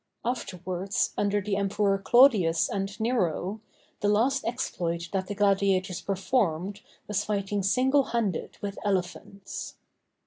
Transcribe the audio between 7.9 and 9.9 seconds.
handed with elephants.